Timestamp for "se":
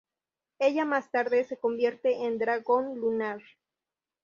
1.43-1.59